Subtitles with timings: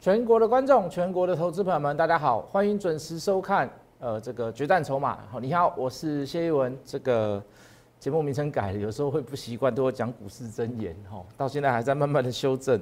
[0.00, 3.68] 全国的观众，全国的投资朋友们，大家好，欢迎准时收看。
[3.98, 6.74] 呃，这个决战筹码，好，你好，我是谢一文。
[6.86, 7.42] 这个
[7.98, 12.80] 节目名称改了，有时候会不习惯，都会讲股市真言，哈，到现在还在慢慢的修正。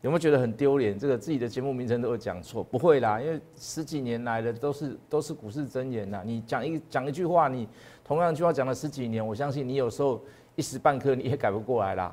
[0.00, 0.98] 有没有觉得很丢脸？
[0.98, 2.64] 这个自己的节目名称都会讲错？
[2.64, 6.20] 不会啦，因为十几年来的都是都是股市真言呐。
[6.26, 7.68] 你讲一讲一句话，你
[8.04, 10.20] 同样一句话讲了十几年，我相信你有时候
[10.56, 12.12] 一时半刻你也改不过来啦，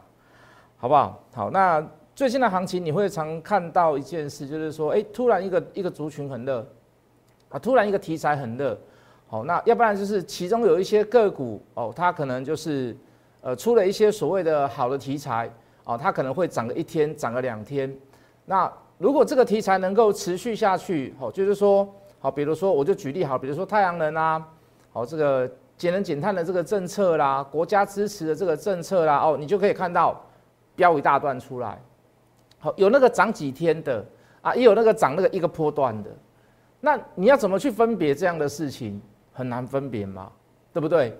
[0.77, 1.23] 好不好？
[1.33, 1.83] 好，那。
[2.17, 6.65] 最近的行情，你会常看到一件事，就是说，哎，突然一个一个族群很热，
[7.49, 8.75] 啊，突然一个题材很热，
[9.27, 12.97] 好，那要不然就是其中有一些个股哦，它可能就是，
[13.41, 15.47] 呃，出了一些所谓的好的题材，
[15.83, 17.95] 哦，它可能会涨个一天，涨个两天。
[18.45, 24.43] 那如果这个题材能够持续下去，好，就是说，好，比如说我就举例好，比如说太阳能啊，
[24.91, 25.47] 好，这个
[25.77, 30.19] 节能减碳的这个政策啦，国家支持的这个政策啦，哦，你就可以看到
[30.75, 31.79] 标一大段出来。
[32.59, 34.05] 好，有那个涨几天的
[34.41, 36.09] 啊，也有那个涨那个一个波段的，
[36.79, 39.01] 那你要怎么去分别这样的事情？
[39.31, 40.31] 很难分别嘛，
[40.73, 41.15] 对不对？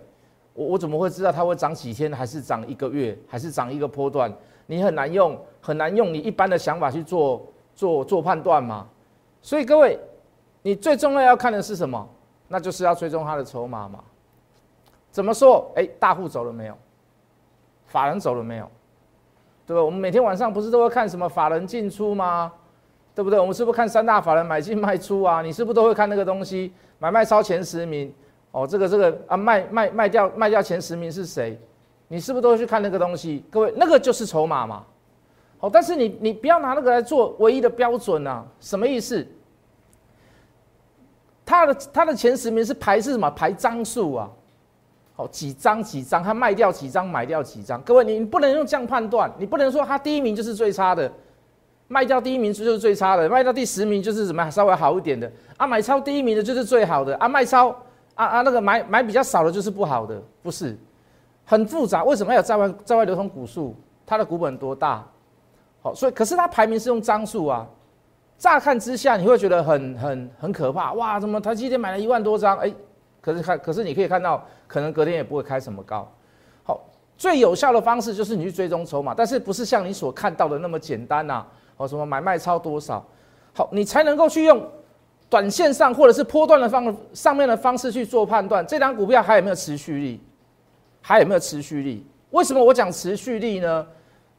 [0.54, 4.34] 我我怎么会知道它会涨几天，还是涨一个月，还是涨一个波段？
[4.66, 8.88] 你很难用很难用你一般的想法去做做做判断嘛。
[9.40, 10.00] 所以各位，
[10.64, 12.10] 你最重要要看的是什么？
[12.48, 14.04] 那就是要追踪它的筹码嘛。
[15.12, 15.72] 怎么说？
[15.76, 16.76] 哎，大户走了没有？
[17.86, 18.68] 法人走了没有？
[19.68, 19.84] 对吧？
[19.84, 22.52] 我们每天晚上不是都会看什么法人进出吗？
[23.14, 23.38] 对不对？
[23.38, 25.42] 我们是不是看三大法人买进卖出啊？
[25.42, 26.72] 你是不是都会看那个东西？
[27.00, 28.14] 买卖超前十名
[28.52, 31.60] 哦，这个这个啊，卖卖卖掉卖掉前十名是谁？
[32.08, 33.44] 你是不是都会去看那个东西？
[33.52, 34.86] 各位，那个就是筹码嘛。
[35.58, 38.46] 好，但是你你不要拿那个来做唯一的标准啊。
[38.62, 39.28] 什么意思？
[41.46, 43.30] 他的他的前十名是排是什么？
[43.32, 44.30] 排张数啊。
[45.18, 47.82] 好，几张几张，他卖掉几张，买掉几张。
[47.82, 51.12] 各位，你不能用这样判断，你不能说他第一名就是最差的，
[51.88, 55.66] 卖掉第一名就是最差的，卖到第十名就是怎么稍微好一点的啊？
[55.66, 57.28] 买超第一名的就是最好的啊？
[57.28, 57.70] 卖超
[58.14, 60.78] 啊啊那个买买比较少的就是不好的，不是
[61.46, 62.04] 很复杂？
[62.04, 63.76] 为什么要有在外在外流通股数？
[64.06, 65.04] 它的股本多大？
[65.82, 67.66] 好，所以可是它排名是用张数啊。
[68.38, 71.20] 乍看之下你会觉得很很很可怕哇？
[71.20, 72.56] 怎么台积电买了一万多张？
[72.60, 72.72] 哎。
[73.28, 76.10] 可是看，可是你可以看到，可能隔天也不会开什么高。
[76.64, 76.80] 好，
[77.18, 81.46] 最有效的方式就是你去追踪筹码，但是不是像你所看到的那么简单呐？
[81.76, 83.06] 哦，什么买卖超多少？
[83.54, 84.66] 好，你才能够去用
[85.30, 90.22] 短线上或者是波段的方上面的方式去做判断，这张股票还有没有持续力？
[91.02, 92.08] 还有没有持续力？
[92.30, 93.86] 为什么我讲持续力呢？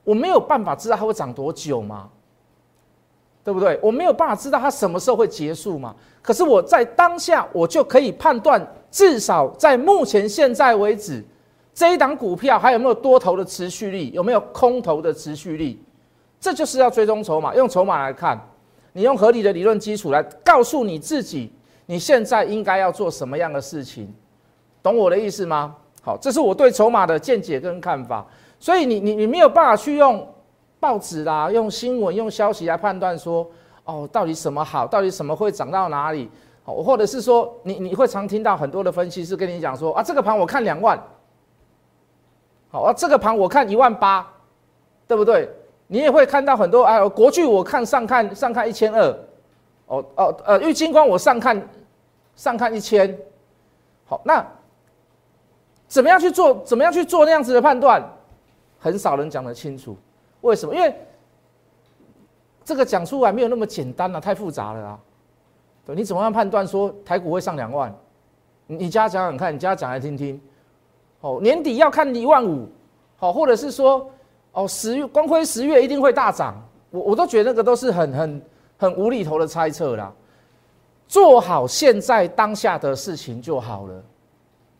[0.03, 2.09] 我没有办法知道它会涨多久吗？
[3.45, 3.79] 对不对？
[3.83, 5.95] 我没有办法知道它什么时候会结束嘛？
[6.21, 8.67] 可是我在当下，我就可以判断。
[8.91, 11.23] 至少在目前现在为止，
[11.75, 14.11] 这一档股票还有没有多头的持续力？
[14.13, 15.83] 有没有空头的持续力？
[16.41, 18.41] 这就是要追踪筹码，用筹码来看，
[18.93, 21.53] 你用合理的理论基础来告诉你自己，
[21.87, 24.13] 你现在应该要做什么样的事情，
[24.83, 25.75] 懂我的意思吗？
[26.01, 28.25] 好，这是我对筹码的见解跟看法。
[28.61, 30.27] 所以你你你没有办法去用
[30.81, 33.47] 报纸啦、用新闻、用消息来判断说，
[33.85, 36.31] 哦，到底什么好，到底什么会涨到哪里？
[36.75, 40.99] 或者是说，你你会常听到很多的分析师跟你讲说啊，这个盘我看两万，
[42.71, 44.27] 好啊，这个盘我看一万八，
[45.07, 45.49] 对不对？
[45.87, 49.19] 你也会看到很多啊，国巨我看上看上看一千二，
[49.87, 51.69] 哦哦呃，玉金光我上看
[52.37, 53.19] 上看一千，
[54.07, 54.47] 好，那
[55.87, 56.63] 怎么样去做？
[56.65, 58.03] 怎么样去做那样子的判断？
[58.79, 59.97] 很少人讲得清楚，
[60.43, 60.75] 为什么？
[60.75, 60.95] 因为
[62.65, 64.99] 这个讲出来没有那么简单了，太复杂了啊。
[65.95, 67.95] 你怎么样判断说台股会上两万？
[68.67, 70.39] 你家讲讲看，你家讲来听听。
[71.21, 72.69] 哦，年底要看一万五，
[73.17, 74.09] 好，或者是说，
[74.53, 76.55] 哦，十月光辉十月一定会大涨，
[76.91, 78.43] 我我都觉得那个都是很很
[78.77, 80.13] 很无厘头的猜测啦。
[81.07, 84.03] 做好现在当下的事情就好了。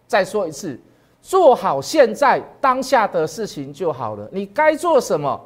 [0.07, 0.79] 再说一次，
[1.23, 4.29] 做好现在当下的事情就好了。
[4.31, 5.41] 你该做什么，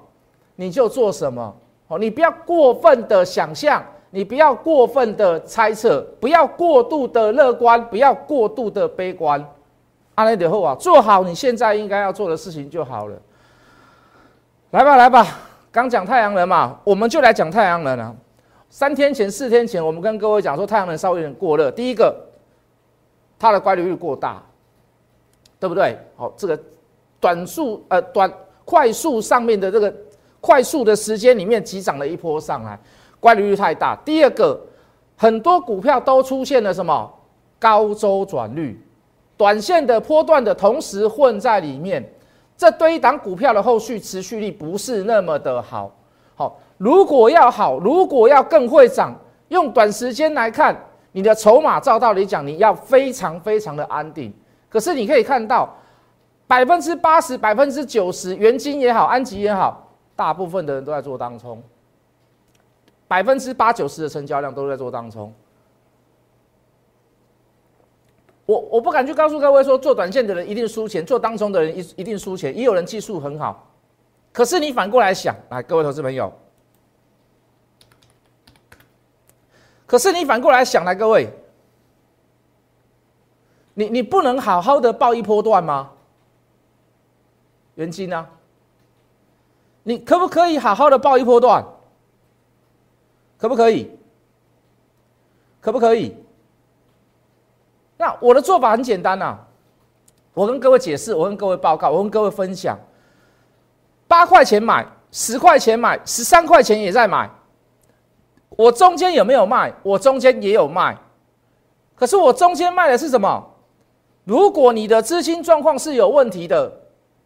[0.56, 1.56] 你就做什么。
[1.86, 3.84] 哦，你不要过分的想象。
[4.14, 9.42] 你不要过分的猜测，不要过度的乐观，不要过度的悲观。
[10.16, 13.16] 阿雷德后啊，做好你现在应该要做的事情就好了。
[14.72, 15.26] 来吧，来吧，
[15.70, 18.14] 刚讲太阳能嘛，我们就来讲太阳能啊。
[18.68, 21.70] 三天前、四天前，我们跟各位讲说太阳能稍微有点过热。
[21.70, 22.14] 第一个，
[23.38, 24.42] 它的乖离率过大，
[25.58, 25.98] 对不对？
[26.16, 26.58] 好，这个
[27.18, 28.30] 短速呃短
[28.66, 29.94] 快速上面的这个
[30.38, 32.78] 快速的时间里面急涨了一波上来。
[33.22, 33.94] 乖离率太大。
[34.04, 34.60] 第二个，
[35.16, 37.08] 很多股票都出现了什么
[37.60, 38.84] 高周转率，
[39.36, 42.04] 短线的波段的同时混在里面，
[42.56, 45.88] 这对一档股票的后续持续力不是那么的好。
[46.34, 49.14] 好，如果要好，如果要更会涨，
[49.50, 50.76] 用短时间来看，
[51.12, 54.34] 你的筹码照道理讲，你要非常非常的安定。
[54.68, 55.68] 可是你可以看到，
[56.48, 59.86] 百分之八十、百分之九十，元金也好，安吉也好，
[60.16, 61.62] 大部分的人都在做当冲，
[63.12, 65.30] 百分之八九十的成交量都在做当冲。
[68.46, 72.56] 我我不敢去告诉各位说，做短线的人一定输钱，做当冲的人一一定输钱。
[72.56, 73.70] 也有人技术很好，
[74.32, 76.32] 可是你反过来想，来各位投资朋友，
[79.84, 81.30] 可是你反过来想，来各位，
[83.74, 85.92] 你你不能好好的报一波段吗？
[87.74, 88.26] 元金呢？
[89.82, 91.62] 你可不可以好好的报一波段？
[93.42, 93.90] 可不可以？
[95.60, 96.16] 可不可以？
[97.96, 99.36] 那我的做法很简单呐，
[100.32, 102.78] 我跟各位解释，我跟各位报告，我跟各位分享，
[104.06, 107.28] 八块钱买，十块钱买，十三块钱也在买，
[108.50, 109.74] 我中间有没有卖？
[109.82, 110.96] 我中间也有卖，
[111.96, 113.44] 可是我中间卖的是什么？
[114.22, 116.72] 如果你的资金状况是有问题的，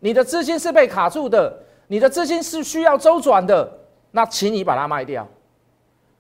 [0.01, 1.59] 你的资金是被卡住的，
[1.89, 3.71] 你的资金是需要周转的，
[4.13, 5.29] 那请你把它卖掉。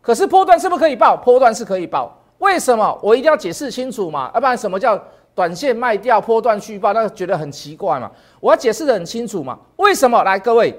[0.06, 1.17] 可是波段是不是可以报？
[1.17, 2.17] 波段是可以报。
[2.38, 4.31] 为什么我一定要解释清楚嘛？
[4.32, 4.97] 要不然什么叫
[5.35, 6.93] 短线卖掉、波段续报？
[6.93, 8.08] 那觉得很奇怪嘛？
[8.38, 9.58] 我要解释的很清楚嘛？
[9.79, 10.23] 为什么？
[10.23, 10.73] 来，各位，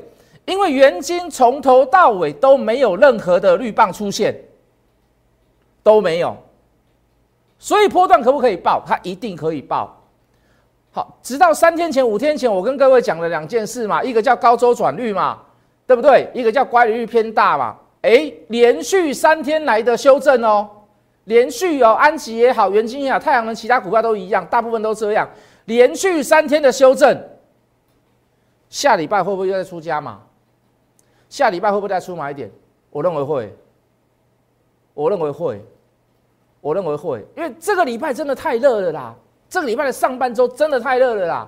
[0.46, 4.34] 因为元金从头到尾都没有任何的绿棒出现，
[5.84, 6.34] 都没有，
[7.60, 8.82] 所以波段可不可以报？
[8.88, 9.94] 它一定可以报。
[10.94, 15.40] 好，直到三天前、五天前，我跟各位讲了两件事嘛，一个叫高周转率嘛，
[15.86, 16.32] 对不对？
[16.34, 17.76] 一个叫乖离率偏大嘛。
[18.02, 20.70] 哎，连续三天来的修正哦。
[21.26, 25.28] 连续有安吉也好，元晶也好，太阳能其他股票都一样，大部分都这样。
[25.66, 27.22] 连续三天的修正，
[28.70, 30.22] 下礼拜会不会又再出加码？
[31.28, 32.50] 下礼拜会不会再出买点？
[32.90, 33.54] 我认为会，
[34.94, 35.62] 我认为会，
[36.62, 39.14] 我认为会，因为这个礼拜真的太热了啦！
[39.50, 41.48] 这个礼拜的上半周真的太热了啦！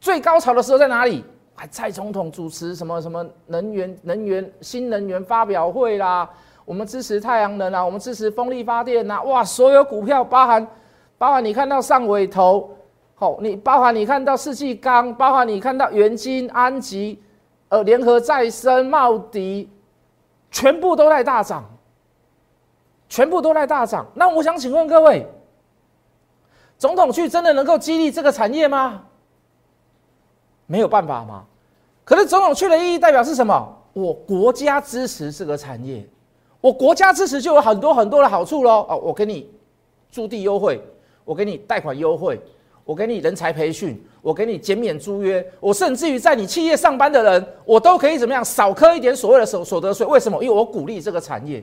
[0.00, 1.24] 最高潮的时候在哪里？
[1.54, 6.28] 还蔡总统主持什么什么能源、能源、新能源发表会啦。
[6.64, 9.44] 我们支持太阳能啊，我们支持风力发电呐，哇！
[9.44, 10.66] 所有股票包含，
[11.18, 12.70] 包含你看到上尾头，
[13.14, 17.22] 好，你包含你看到世纪钢，包含你看到元金、安吉，
[17.68, 19.70] 呃，联合再生、茂迪，
[20.50, 21.62] 全部都在大涨，
[23.10, 24.06] 全部都在大涨。
[24.14, 25.26] 那我想请问各位，
[26.78, 29.04] 总统去真的能够激励这个产业吗？
[30.66, 31.44] 没有办法吗？
[32.04, 33.76] 可是总统去的意义代表是什么？
[33.92, 36.06] 我国家支持这个产业。
[36.60, 39.50] 我国家支持就有很多很多的好处喽哦，我给你
[40.10, 40.82] 驻地优惠，
[41.22, 42.40] 我给你贷款优惠，
[42.84, 50.06] 我给你人才培训，我给你减免租约，我甚至于在你企业上班的人，我都可以怎么样少扣一点所谓的所所得税？
[50.06, 50.42] 为什么？
[50.42, 51.62] 因为我鼓励这个产业，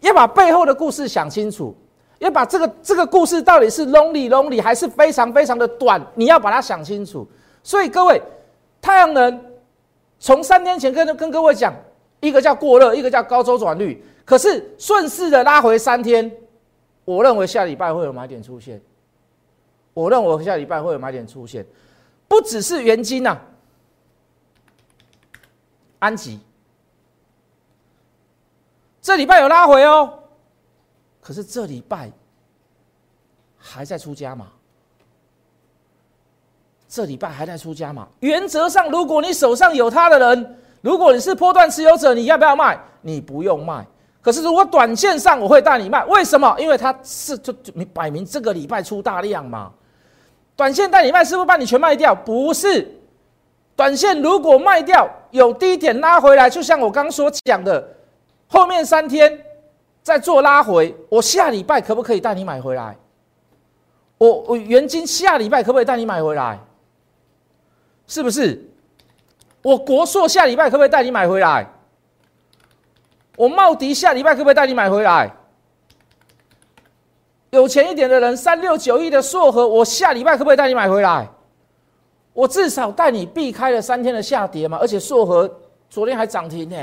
[0.00, 1.72] 要把背后的故事想清楚，
[2.18, 7.24] 要把这个这个故事到底是 lonely lonely 还是非常非常的短，你要把它想清楚。
[7.62, 8.22] 所以各位，
[8.80, 9.44] 太阳能
[10.18, 11.74] 从三天前跟跟各位讲。
[12.20, 16.30] 一个叫过热，一个叫高周转率，可是顺势的拉回三天，
[17.04, 18.80] 我认为下礼拜会有买点出现。
[19.92, 21.66] 我认为下礼拜会有买点出现，
[22.28, 23.36] 不只是元金呐，
[25.98, 26.38] 安吉
[29.00, 30.20] 这礼拜有拉回哦，
[31.20, 32.08] 可是这礼拜
[33.58, 34.52] 还在出加码，
[36.92, 38.06] 这礼拜还在出加码。
[38.20, 40.56] 原则上，如果你手上有它的人。
[40.82, 42.78] 如果你是波段持有者，你要不要卖？
[43.00, 43.86] 你不用卖。
[44.20, 46.04] 可是如果短线上，我会带你卖。
[46.04, 46.54] 为什么？
[46.58, 49.70] 因为它是就你摆明这个礼拜出大量嘛。
[50.54, 52.14] 短线带你卖，是不是把你全卖掉？
[52.14, 52.86] 不是。
[53.74, 57.88] 短线如果卖掉，有低点拉回来，就像我刚所讲的，
[58.48, 59.40] 后面三天
[60.02, 62.94] 再做拉回，我下礼拜可不可以带你买回来？
[64.18, 66.58] 我我原金下礼拜可不可以带你买回来？
[68.12, 68.62] 是不是？
[69.62, 71.66] 我国硕下礼拜可不可以带你买回来？
[73.38, 75.34] 我茂迪下礼拜可不可以带你买回来？
[77.48, 81.26] 有钱一点的人，三六九亿的硕和，我下礼拜可不可以带你买回来？
[82.34, 85.50] 我至少带你避开了三天的下跌嘛，而且硕和
[85.88, 86.76] 昨天还涨停呢，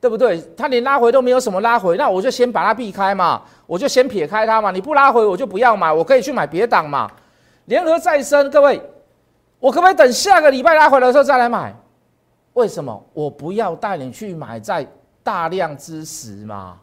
[0.00, 0.40] 对不对？
[0.56, 4.70] 它连拉回都没有什么拉回，那我就先把它避开嘛，我就先撇开它嘛。
[4.70, 7.10] 你不拉回，我就不要买，我可以去买别档嘛。
[7.64, 8.80] 联合再生，各位，
[9.58, 11.74] 我可不可以等下个礼拜拉回来的时候再来买？
[12.54, 14.86] 为什么我不要带你去买在
[15.22, 16.78] 大量之时嘛？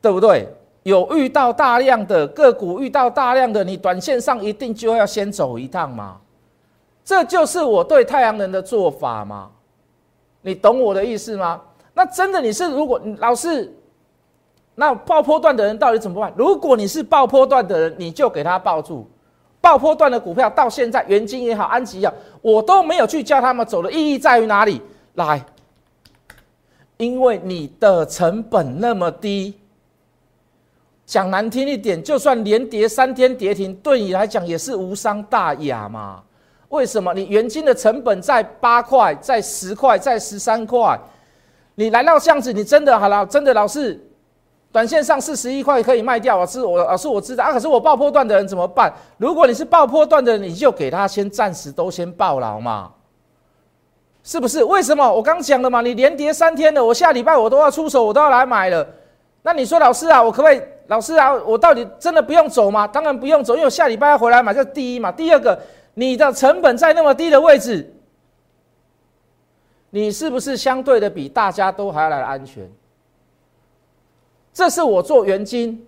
[0.00, 0.48] 对不对？
[0.82, 6.18] 有遇到大量的个股，遇到大量的，你短线上一定就要先走一趟嘛。
[7.04, 9.50] 这就是我对太阳能的做法嘛。
[10.40, 11.60] 你懂我的意思吗？
[11.92, 13.70] 那真的你是如果老是，
[14.74, 16.32] 那爆破段的人到底怎么办？
[16.34, 19.06] 如果你是爆破段的人，你就给他抱住。
[19.60, 24.80] 爆破段的股票到现在，元金也好，安吉也好，我都没有去叫他们走的意义在于哪里？
[25.14, 25.44] 来，
[26.96, 29.54] 因为你的成本那么低，
[31.04, 36.22] 讲难听一点，就算连跌三天跌停，对你来讲也是无伤大雅嘛。
[36.70, 37.12] 为什么？
[37.12, 40.98] 你元金的成本在八块，在十块，在十三块，
[41.74, 44.00] 你来到这样子，你真的好了，真的老是。
[44.72, 46.46] 短线上四十一块可以卖掉啊！
[46.46, 48.92] 是我老师我知道啊，可是我爆破段的人怎么办？
[49.18, 52.92] 如果你是爆破段的，你就给他先暂时都先爆了嘛，
[54.22, 54.62] 是不是？
[54.62, 55.12] 为什么？
[55.12, 58.86] 我刚讲了嘛，你连跌三天了，我下礼拜我都要出手，我都要来买了。
[59.42, 60.62] 那你说老师啊，我可不可以？
[60.86, 62.86] 老师啊，我到底真的不用走吗？
[62.86, 65.10] 当然不用走，因为我下礼拜要回来买，这是第一嘛。
[65.10, 65.58] 第二个，
[65.94, 67.92] 你的成本在那么低的位置，
[69.90, 72.70] 你是不是相对的比大家都还要来的安全？
[74.52, 75.86] 这是我做元金，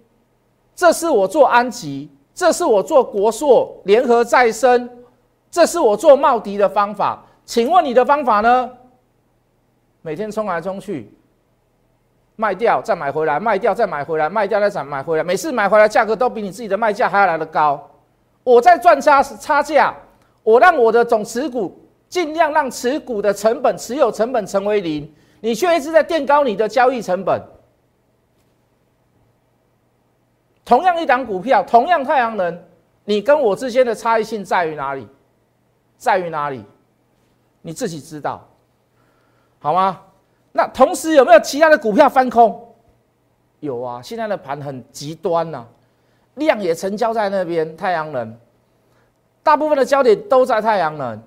[0.74, 4.88] 这是我做安吉，这是我做国硕联合再生，
[5.50, 7.24] 这是我做茂迪的方法。
[7.44, 8.70] 请问你的方法呢？
[10.00, 11.12] 每天冲来冲去，
[12.36, 17.90] 卖掉再买回来，卖掉再买回来，卖掉再涨买回来，每次买回来价格都比你自己的卖价还要来得高。
[18.44, 19.94] 我在赚差差价，
[20.42, 21.78] 我让我的总持股
[22.08, 27.40] 尽量让持股的成本持有成本成为零，你却一直在垫高你的交易成本。
[30.64, 32.62] 同样一档股票，同样太阳能，
[33.04, 35.06] 你跟我之间的差异性在于哪里？
[35.96, 36.64] 在于哪里？
[37.60, 38.46] 你自己知道，
[39.58, 40.00] 好吗？
[40.52, 42.74] 那同时有没有其他的股票翻空？
[43.60, 45.64] 有啊，现在的盘很极端呐，
[46.34, 48.36] 量也成交在那边，太阳能，
[49.42, 51.20] 大部分的焦点都在太阳能。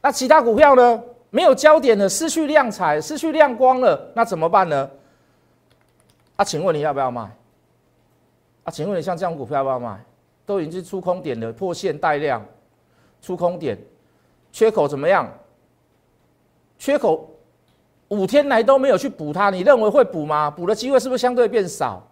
[0.00, 1.02] 那其他股票呢？
[1.30, 4.88] 没有焦点了，失去亮彩，失去亮光了，那怎么办呢？
[6.36, 7.28] 啊，请问你要不要卖？
[8.66, 10.04] 啊，请问你像这样股票要不要买？
[10.44, 12.44] 都已经是出空点了，破线带量，
[13.22, 13.78] 出空点，
[14.52, 15.32] 缺口怎么样？
[16.78, 17.30] 缺口
[18.08, 20.50] 五天来都没有去补它，你认为会补吗？
[20.50, 22.06] 补的机会是不是相对变少？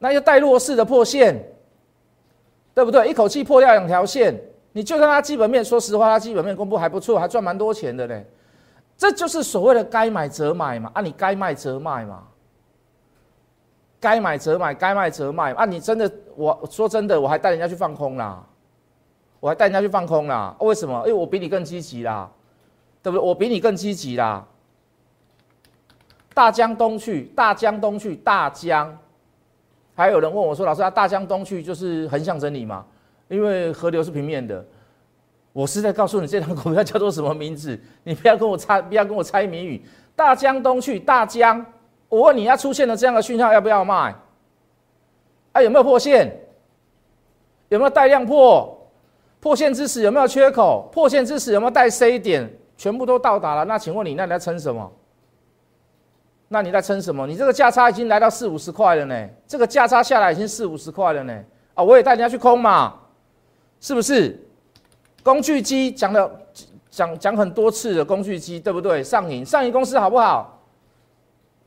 [0.00, 1.40] 那就带弱势的破线，
[2.74, 3.08] 对不对？
[3.08, 4.36] 一口气破掉两条线，
[4.72, 8.24] 你就看它基本面，说实话，它基本面公布还不错，还赚蛮多钱的嘞。
[8.96, 12.24] 这就是所谓的该买则买嘛，啊，你该卖则卖嘛。
[14.00, 15.64] 该买则买，该卖则卖啊！
[15.64, 18.44] 你真的，我说真的，我还带人家去放空啦，
[19.40, 20.54] 我还带人家去放空啦。
[20.60, 20.98] 为什么？
[21.00, 22.30] 因为我比你更积极啦，
[23.02, 23.26] 对不对？
[23.26, 24.46] 我比你更积极啦。
[26.32, 28.96] 大江东去，大江东去，大江。
[29.96, 32.86] 还有人问我说：“老师啊，大江东去就是横向整理嘛？
[33.26, 34.64] 因为河流是平面的。”
[35.52, 37.76] 我是在告诉你，这张股票叫做什么名字？
[38.04, 39.84] 你不要跟我猜，不要跟我猜谜语。
[40.14, 41.66] 大江东去，大江。
[42.08, 44.14] 我问你要出现了这样的讯号要不要卖？
[45.52, 46.34] 啊，有没有破线？
[47.68, 48.74] 有没有带量破？
[49.40, 50.88] 破线之时有没有缺口？
[50.92, 52.50] 破线之时有没有带 C 点？
[52.76, 53.64] 全部都到达了。
[53.64, 54.90] 那请问你那你在撑什么？
[56.48, 57.26] 那你在撑什么？
[57.26, 59.28] 你这个价差已经来到四五十块了呢。
[59.46, 61.44] 这个价差下来已经四五十块了呢。
[61.74, 62.94] 啊，我也带人家去空嘛，
[63.80, 64.42] 是不是？
[65.22, 66.30] 工具机讲了
[66.90, 69.04] 讲讲很多次的工具机，对不对？
[69.04, 70.57] 上影上影公司好不好？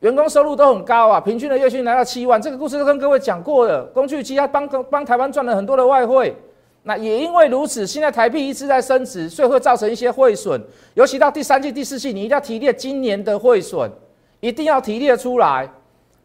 [0.01, 2.41] 员工收入都很高啊，平均的月薪来到七万。
[2.41, 3.83] 这个故事都跟各位讲过了。
[3.93, 6.35] 工具机它帮帮台湾赚了很多的外汇，
[6.81, 10.59] 那也因为如此，现在台币一直在升值，所以会造成一些汇损。
[10.95, 13.91] 尤其到第三季、第四季，你一定要提列今年的汇损，
[14.39, 15.69] 一定要提列出来。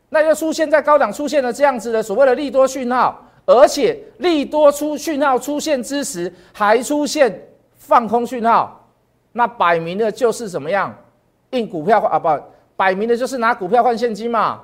[0.09, 8.89] 那又出现在高档出现了这样子的所谓的利多讯号，而且利多出讯号出现之时，还出现放空讯号，
[9.33, 10.97] 那摆明的就是怎么样？
[11.51, 12.29] 印股票啊不？
[12.77, 14.61] 摆明的就是拿股票换现金嘛，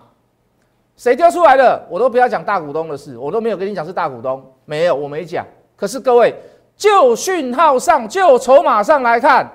[0.97, 5.47] 谁丢出来的，我都不要讲大股东的事，我都没有跟你讲是大股东，没有，我没讲。
[5.75, 6.35] 可是各位，
[6.76, 9.50] 就讯号上，就筹码上来看，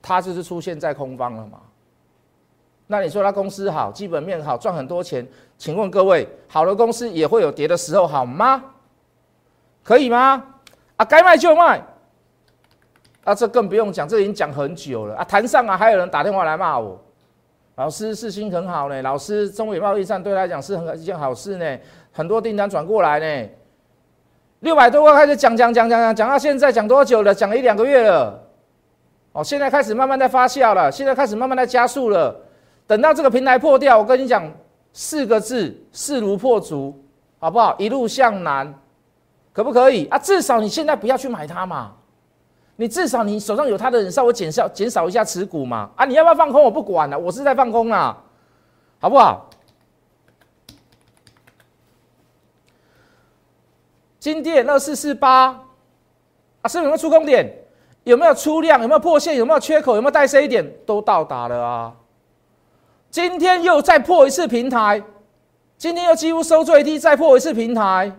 [0.00, 1.60] 它就是出现在空方了嘛。
[2.86, 5.26] 那你说它公司好，基本面好，赚很多钱，
[5.58, 8.62] 请问各位，好的公司也会有跌的时候，好吗？
[9.84, 10.42] 可以吗？
[10.96, 11.82] 啊，该卖就卖。
[13.24, 15.22] 啊，这更不用讲，这已经讲很久了啊！
[15.22, 17.00] 谈上啊，还有人打电话来骂我，
[17.76, 21.78] 老师事心很好呢，老师中美贸易战对他来讲是很一件好事呢，
[22.10, 23.48] 很多订单转过来呢，
[24.60, 27.32] 六百多块开始讲讲讲讲讲讲到现在讲多久了？
[27.32, 28.42] 讲了一两个月了，
[29.32, 32.34] 哦，现在开始慢慢在发酵了，现在开始慢慢在加速了，
[32.88, 34.42] 等到这个平台破掉，我跟你讲
[34.92, 37.00] 四个字：势如破竹，
[37.38, 37.76] 好不好？
[37.78, 38.74] 一路向南，
[39.52, 40.18] 可不可以啊？
[40.18, 41.92] 至少你现在不要去买它嘛。
[42.76, 45.90] 你至少你手上有它的人稍微减少减少一下持股嘛。
[45.96, 46.62] 啊，你要不要放空？
[46.62, 48.16] 我不管了，我是在放空啦，
[49.00, 49.48] 好不好？
[54.18, 55.60] 今天二四四八
[56.62, 57.52] 啊，是有没有出空点？
[58.04, 58.80] 有没有出量？
[58.80, 59.36] 有没有破线？
[59.36, 59.94] 有没有缺口？
[59.94, 60.68] 有没有带 C 点？
[60.86, 61.94] 都到达了啊！
[63.10, 65.02] 今天又再破一次平台，
[65.76, 68.10] 今天又几乎收最低，再破一次平台。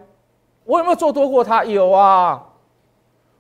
[0.66, 1.66] 我有没有做多过它？
[1.66, 2.42] 有啊，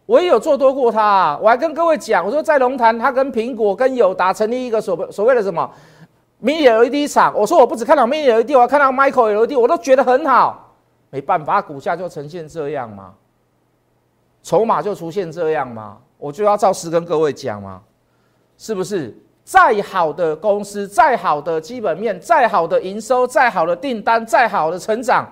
[0.05, 1.37] 我也有做多过它。
[1.41, 5.69] 我还跟各位讲，我说在龙潭，它跟苹果、跟友达成立一个所所谓的什么
[6.41, 7.33] Mini LED 厂。
[7.35, 10.73] 我说我不只看到 Mini LED，我还看到 Micro LED，我都觉得很好。
[11.09, 13.13] 没办法，股价就呈现这样嘛，
[14.41, 15.97] 筹码就出现这样嘛。
[16.17, 17.81] 我就要照实跟各位讲嘛，
[18.57, 19.15] 是不是？
[19.45, 25.27] 再好的公司，再好的基本面，再好的营收，再好的订单，再好的成长，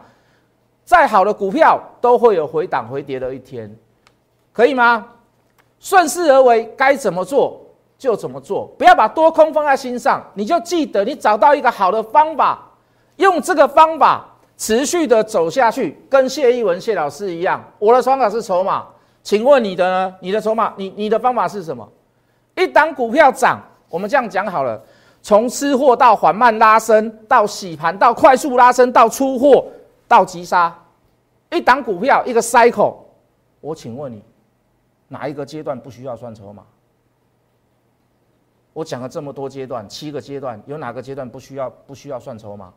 [0.84, 3.74] 再好的股票，都会有回档回跌的一天，
[4.54, 5.06] 可以吗？
[5.80, 7.60] 顺势而为，该怎么做
[7.98, 10.24] 就怎么做，不要把多空放在心上。
[10.34, 12.60] 你就记得，你找到一个好的方法，
[13.16, 14.26] 用这个方法
[14.58, 17.64] 持续的走下去，跟谢一文谢老师一样。
[17.80, 18.86] 我的方法是筹码。
[19.24, 20.16] 请问你的呢？
[20.20, 21.88] 你的筹码，你你的方法是什么？
[22.56, 24.82] 一档股票涨，我们这样讲好了，
[25.22, 29.66] 从吃货到缓慢拉升，到洗盘，到快速拉升，到出货，
[30.08, 30.76] 到急杀，
[31.52, 32.96] 一档股票一个 cycle，
[33.60, 34.24] 我请问你，
[35.12, 36.66] 哪一个阶段不需要算筹码？
[38.72, 42.74] 我讲了这么多阶段，七个阶段，有哪个阶段不需要不需要算筹码？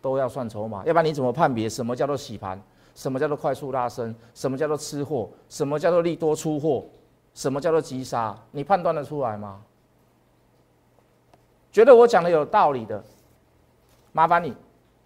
[0.00, 2.60] 都要算筹码，要不然你怎么判别什么叫做洗盘？
[2.96, 4.12] 什么叫做快速拉升？
[4.34, 5.30] 什么叫做吃货？
[5.48, 6.84] 什么叫做利多出货？
[7.34, 8.36] 什么叫做急杀？
[8.50, 9.62] 你判断得出来吗？
[11.70, 13.02] 觉得我讲的有道理的，
[14.10, 14.52] 麻烦你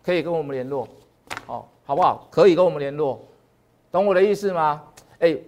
[0.02, 0.88] 可以跟我们联络，
[1.46, 2.26] 哦，好不好？
[2.30, 3.20] 可以跟我们联络，
[3.92, 4.82] 懂我的意思吗？
[5.18, 5.38] 哎，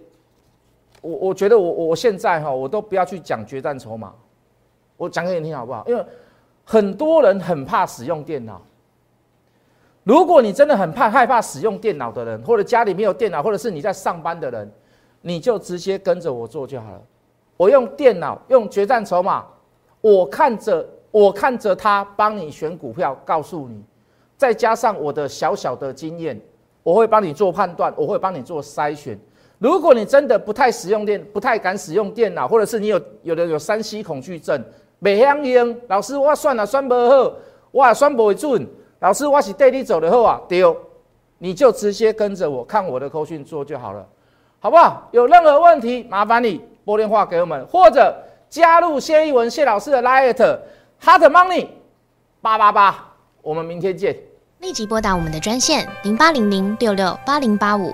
[1.01, 4.13] 我我觉得我我现在哈，我都不要去讲决战筹码，
[4.97, 5.85] 我讲给你听好不好？
[5.87, 6.05] 因为
[6.63, 8.61] 很多人很怕使用电脑。
[10.03, 14.71] 如果你真的很怕害怕使用电脑的人，或者家里没有电脑，或者是你在上班的人，
[15.21, 17.01] 你就直接跟着我做就好了。
[17.57, 19.45] 我用电脑，用决战筹码，
[20.01, 23.83] 我看着我看着他帮你选股票，告诉你，
[24.37, 26.39] 再加上我的小小的经验，
[26.81, 29.19] 我会帮你做判断，我会帮你做筛选。
[29.59, 34.63] 如果你真的不太使用电，不太敢使用电脑，或者是你有有的有三 C 恐惧症，
[34.99, 37.33] 没相应，老师我算了算不好，
[37.71, 38.65] 我算不准。
[38.99, 40.75] 老师，我是带你走的后啊，丢，
[41.37, 44.05] 你就直接跟着我看我的口讯做就好了，
[44.59, 45.07] 好不好？
[45.11, 48.13] 有任何问题，麻烦你拨电话给我们，或者
[48.49, 50.33] 加入谢一文谢老师的 Light
[51.01, 51.67] Hard Money
[52.41, 54.17] 八八八，我们明天见。
[54.59, 57.93] 立即拨打我们的专线零八零零六六八零八五。